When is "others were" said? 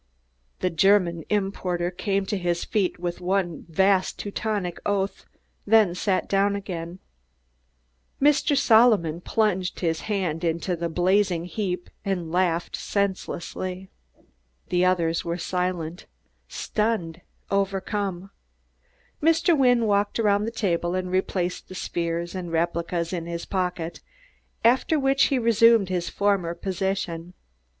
14.83-15.37